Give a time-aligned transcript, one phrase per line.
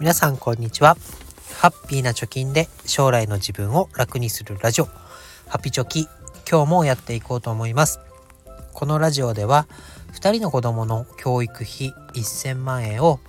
[0.00, 0.96] 皆さんこんにちは。
[1.58, 4.88] ハッピーな貯金で将来の自分を楽にするラジオ。
[5.46, 6.08] ハピチョキ
[6.50, 8.00] 今日もやっていこうと思います。
[8.72, 9.66] このラジオでは
[10.14, 13.20] 2人の子供の教育費1000万円を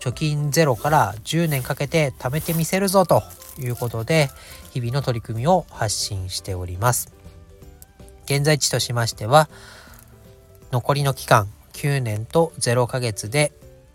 [0.00, 3.22] 貯金ゼロから10年かけて貯めてみせるぞと
[3.58, 4.28] いうことで
[4.74, 7.10] 日々の取り組みを発信しております。
[8.26, 9.48] 現在地としましては
[10.72, 13.50] 残りの期間9年と0ヶ月で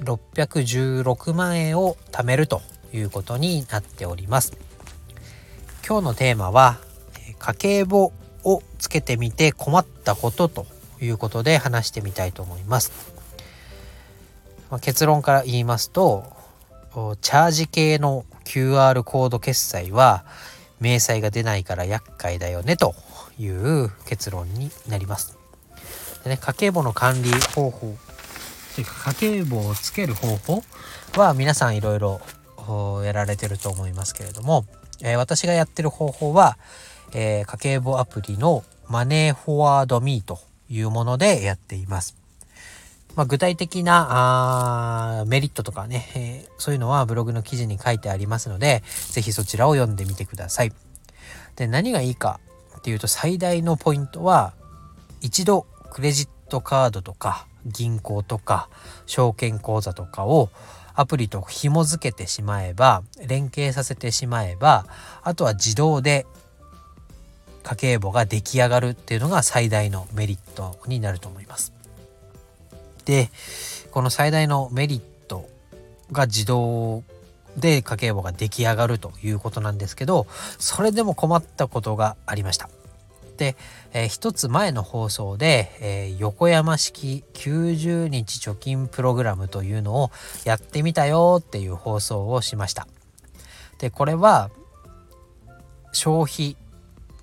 [0.00, 2.62] 616万円を貯めると
[2.92, 4.56] いうことになっております。
[5.86, 6.78] 今日のテーマは
[7.38, 8.12] 家計簿
[8.42, 10.66] をつけてみて困ったことと
[11.00, 12.92] いうことで話してみたいと思います、
[14.70, 16.24] まあ、結論から言いますと
[17.20, 20.24] チャージ系の QR コード決済は
[20.80, 22.94] 明細が出ないから厄介だよねと
[23.38, 25.36] いう結論になります。
[26.22, 27.96] でね、家計簿の管理方法
[28.74, 30.62] というか家計簿をつける方法
[31.16, 32.20] は皆さんいろいろ
[33.04, 34.64] やられてると思いますけれども、
[35.00, 36.58] えー、私がやってる方法は、
[37.12, 42.16] えー、家計簿アプリのマネーフォワードミーというものでやっています。
[43.14, 50.72] まあ、具体的なあメリットとかね、えー、そういうのはブログの記事に書いてありますので、是非そちらを読んでみてください。
[51.54, 52.40] で、何がいいか
[52.78, 54.52] っていうと最大のポイントは、
[55.20, 58.68] 一度クレジットカードとか銀行とか
[59.06, 60.50] 証券口座とかを
[60.94, 64.86] アプリと紐付けてしまえば連携させてしまえば
[65.22, 66.26] あとは自動で
[67.62, 71.72] 家計簿が出来上がるっていうのが最大のメリットになると思います。
[73.04, 73.30] で
[73.90, 75.48] この最大のメリット
[76.12, 77.02] が自動
[77.56, 80.26] で家計簿が出来上がるということなんですけど
[80.58, 82.68] それでも困ったことがありました。
[83.36, 83.56] で、
[83.92, 90.10] えー、一つ前の放送で、えー、横山式90日貯金プログラムというのを
[90.44, 92.86] やってみたよっていう放送をしました。
[93.78, 94.50] でこれは
[95.92, 96.56] 消費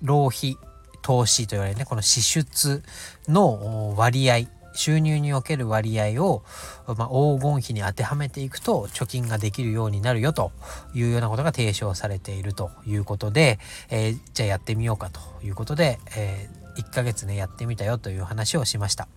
[0.02, 0.56] 浪費
[1.02, 2.82] 投資と言われるねこの支出
[3.28, 6.42] の割合収入における割合を、
[6.86, 10.52] まあ、黄金比に当てはめていくと貯金ができるようになるよと
[10.94, 13.58] いうようなことが提唱されているということで、
[13.90, 19.08] えー、じゃあやってみようかということで、えー、1ヶ月ねやってみたよという話をしました。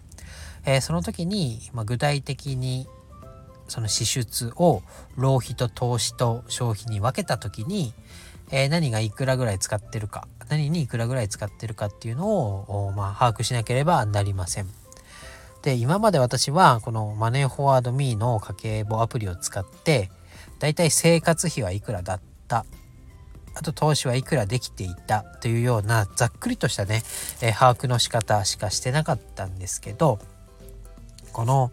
[0.66, 2.88] えー、その時に、まあ、具体的に
[3.68, 4.82] その支出を
[5.16, 7.94] 浪費と投資と消費に分けた時に、
[8.52, 14.85] えー、何がいくらぐらい使ってるか何にいくらぐらい使ってるかっていうのを、まあ、把握しなければなりません。
[15.66, 20.12] で今まで私はこのマネーフォワードミーの家計簿アプリを使って
[20.60, 22.68] だいたい生活費はいくらだった
[23.56, 27.02] あと投資はいくらできていたというようなざっくりとしたね、
[27.42, 30.20] えー、把握の仕方しかしてなかったんですけど
[31.34, 31.72] この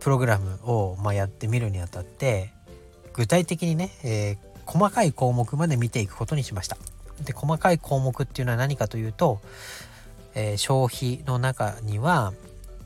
[0.00, 2.54] プログラムを、まあ、やってみるにあたって
[3.12, 6.78] 具体的にね、えー、細かい項目まで見ていくことにしました。
[7.24, 9.40] で細かい項目っていうのは何かというと
[10.38, 12.32] えー、消費の中には、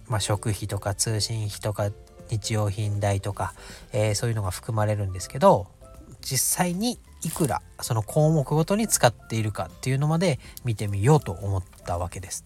[0.09, 1.91] まあ、食費とか通信費とか
[2.31, 3.53] 日用品代とか、
[3.93, 5.67] えー、そういうのが含まれるんですけど
[6.23, 12.45] 実際にいくらその項目ごとに使っているかっていうのまで見てみようと思ったわけです。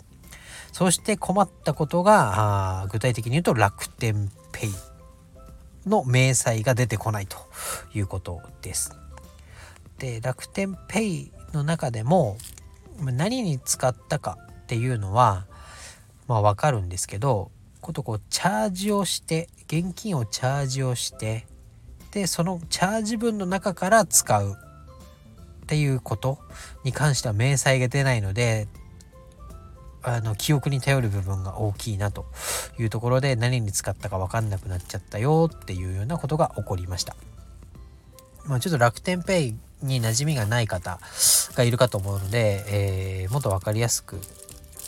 [0.73, 4.71] そして困ったことが具体的に言うと楽天ペイ
[5.89, 7.39] の明細が出てこないと
[7.95, 8.91] いうことです。
[9.99, 12.37] で楽天ペイの中でも
[13.01, 15.47] 何に使ったかっていうのは
[16.27, 21.47] まあわかるんですけどことこうチャージをして現金をチャージをして
[22.11, 26.41] でそのチャージ分の中から使うっていうこと
[26.83, 28.67] に関しては明細が出ないので
[30.03, 32.27] あの記憶に頼る部分が大きいなと
[32.79, 37.17] いうところで何に使ったか分かんなくなっちゃったよっていうようなことが起こりました。
[38.47, 41.01] まあ、ちょっと楽天ペイに馴染みがない方
[41.55, 42.65] がいるかと思うので、
[43.23, 44.21] えー、もっと分かりやすく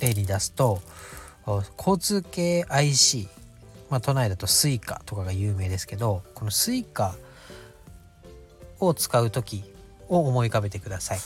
[0.01, 0.81] 例に出すと
[1.79, 3.29] 交通系 IC、
[3.91, 7.13] まあ、都内だと Suica とかが有名ですけどこの Suica
[8.81, 9.65] を使う時
[10.09, 11.19] を思い浮かべてください。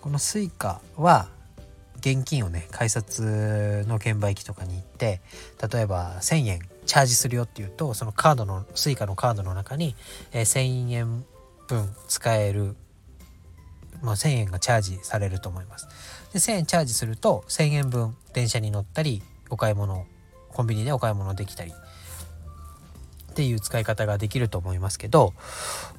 [0.00, 1.28] この Suica は
[1.96, 5.20] 現金をね改札の券売機とかに行って
[5.72, 9.96] 例えば1,000円チャージするよっていうとそのカードの Suica のカードの中に、
[10.32, 11.24] えー、1,000円
[11.66, 12.76] 分使える
[14.02, 15.88] まあ、1,000円がチャージされると思います。
[16.32, 20.06] で1,000円チャージすると1,000円分電車に乗ったりお買い物
[20.52, 25.34] コンビニでお買い物できたりっていう使い方ができると思いますけど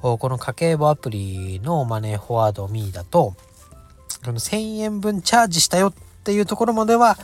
[0.00, 3.36] この家計簿アプリのマネーフォワードミーだと
[4.24, 5.94] この1,000円分チャージしたよっ
[6.24, 7.16] ていうところまでは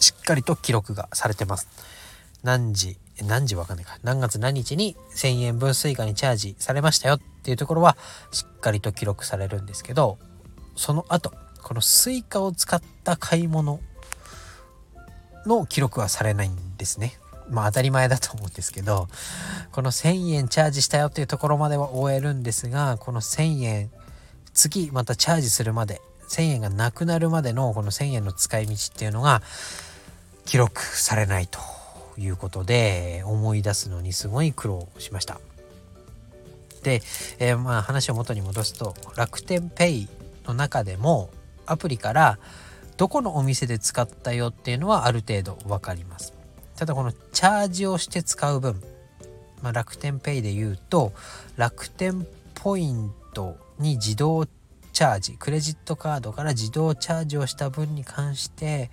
[0.00, 1.68] しっかりと記録がされてます。
[2.42, 7.96] 何時何時わかんないか何月何日に1000円分 suica にチャージされましたよっていうところは
[8.30, 10.18] しっかりと記録されるんですけど
[10.76, 13.80] その後この suica を使った買い物
[15.46, 17.14] の記録はされないんですね。
[17.50, 19.08] まあ当たり前だと思うんですけど
[19.72, 23.90] この1000円チャージしたよっていうところまでは終えるんですがこの1000円
[24.54, 29.42] 次またチャージするまで1000円がなくなるまでのこの1000円の使い道っていうのが
[30.46, 31.58] 記録されないと
[32.18, 35.40] いうことで思い出すのにすごい苦労しました。
[36.82, 37.00] で、
[37.38, 40.08] えー、まあ話を元に戻すと楽天ペイ
[40.46, 41.30] の中でも
[41.66, 42.38] アプリから
[42.96, 46.34] どこのお店で使ったよっていうのはある程度分かります。
[46.76, 48.82] ただこのチャージをして使う分、
[49.62, 51.12] まあ、楽天ペイで言うと
[51.56, 54.46] 楽天ポイントに自動
[54.92, 58.90] チャージクレジットカードから自動チャージをした分に関して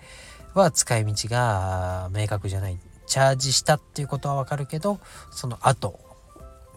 [0.53, 2.77] は使い道が明確じゃない
[3.09, 4.99] チャージしたっていうことはわかるけど
[5.31, 5.99] その後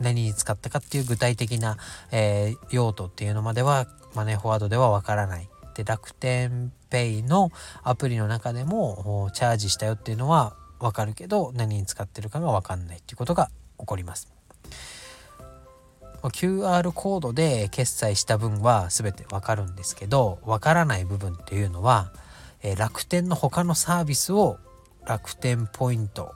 [0.01, 1.77] 何に使ったかっていう具体的な、
[2.11, 5.49] えー、用途っていうのまではマネーフォワードではわからない。
[5.75, 7.51] で楽天ペイの
[7.83, 14.33] アプリの中でもチャージしたよっていうのはわかるけど何に使ってるかがわかんないっていうことが起こります。
[16.23, 22.13] QR コードで決済した分は全てわかるんですけどわからない部分っていうのは、
[22.63, 24.59] え楽天の他のサービスを
[25.07, 26.35] 楽天ポイント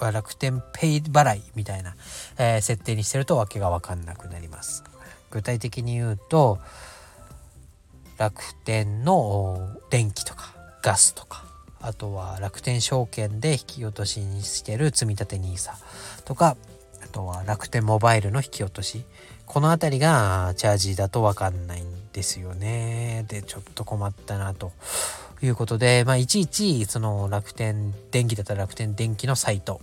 [0.00, 1.94] 楽天ペイ払いみたいな、
[2.38, 4.84] えー、設定にしてるとわけが分かんなくなります。
[5.30, 6.58] 具体的に言うと
[8.16, 11.44] 楽天の電気とかガスとか
[11.80, 15.72] あとは楽天証券で引き落としにしてる積立 NISA
[16.24, 16.56] とか
[17.02, 19.04] あとは楽天モバイルの引き落とし。
[19.48, 23.24] この辺りがチャージだと分かんないんですよね。
[23.28, 24.72] でちょっと困ったなと。
[25.42, 29.80] いうことで、まあ、いちいちその楽天電気だったら楽天電気のサイト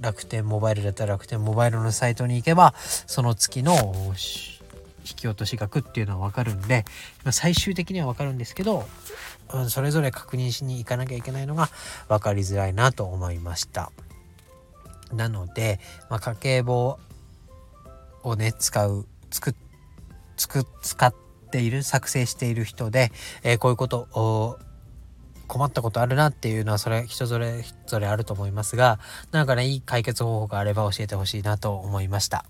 [0.00, 3.74] 楽天モバイルだったら楽天モバイルのサイトに行けばその月の
[5.08, 6.84] 引き落とし額っていうのは分かるんで、
[7.24, 8.84] まあ、最終的には分かるんですけど、
[9.52, 11.68] うん、それぞれ確認しに行かなきゃいけないのが
[12.08, 13.90] 分かりづらいなと思いました。
[15.12, 15.80] なので、
[16.10, 16.98] まあ、家計簿
[18.22, 19.54] をね使うつく
[20.36, 21.27] 使って
[21.60, 23.10] いる作成している人で、
[23.42, 24.58] えー、こういうこと
[25.46, 29.00] 困ったことあるなっていうのはそれ人それぞれあると思いますが
[29.32, 32.44] なんかねいい解決方法があれば教えてほしいなと思いました。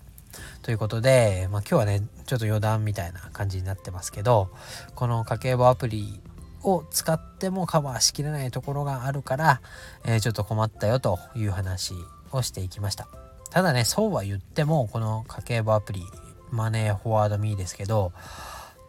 [0.61, 4.49] ということで、まあ、今日はねちょっと余談みたいな感じになってますけど
[4.93, 6.19] この家計簿アプリ
[6.63, 9.61] を使ってもカバーしきれないところがあるから、
[10.05, 11.93] えー、ちょっと困ったよという話
[12.31, 13.07] をしていきました
[13.49, 16.03] ただねそうは言ってもこの家計簿アプリ
[16.51, 18.11] マネーフォワードミーですけど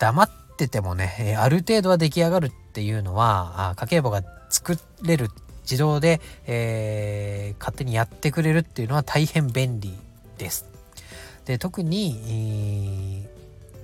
[0.01, 5.29] 黙っててもね、え、ある程度は出来上がるっていうのはあ家計簿が作れる
[5.63, 9.95] 自動で、えー、勝手にやってくれるっていうのは大変便利
[10.39, 10.67] です
[11.45, 13.27] で特に、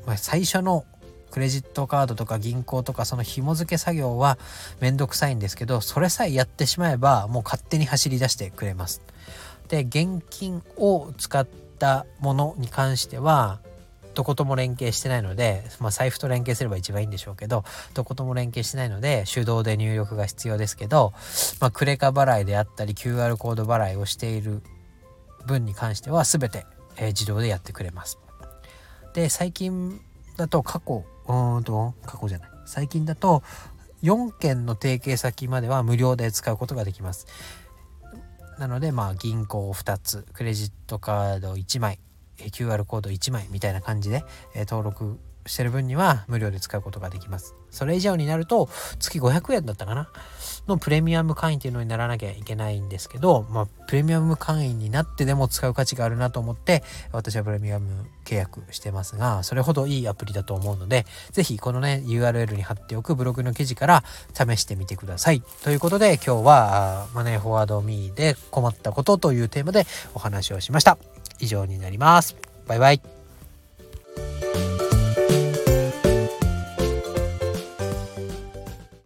[0.07, 0.85] まあ、最初の
[1.31, 4.39] クレジットカードとか銀行とかその紐付け作業は
[4.81, 9.03] めんどくさいんですけどそれさえやってしまえばもう勝手に走り出してくれます。
[9.69, 11.47] で現金を使っ
[11.79, 13.61] たものに関しては
[14.17, 17.65] どことも連携してないので、まあ、財布と連携すれば一番いいんでしょうけど
[17.95, 21.13] どことも連携してないので手動で入力が必要ですけど、
[21.61, 24.63] まあ、クレカ払いであったり QR コード払いをしている
[25.47, 28.19] 分に関しては全てえー、自動でやってくれます。
[29.15, 30.01] で最近
[30.37, 33.43] だと過去うんと過去じゃない最近だと
[34.03, 37.27] 4件の提携先までは無料で使うことができます。
[38.59, 41.99] なのでまあ銀行2つクレジットカード1枚
[42.39, 44.25] QR コード1枚みたいな感じで、
[44.55, 47.55] え、登録してる分には無料で使うことができます。
[47.71, 50.09] それ以上になると月500円だったかな？
[50.67, 65.43] のプレミアム会員っていうのにならなきゃいけないんですけど、まあ、プレミアム会員になってでも使う価値があるなと思って私はプレミアム契約してますがそれほどいいアプリだと思うので是非このね URL に貼っておくブログの記事から試してみてください。
[65.63, 70.99] ということで今日はマネーフォワードミーで困ったことというテーマでお話をしました。
[71.41, 72.37] 以上になります。
[72.67, 73.16] バイバイ。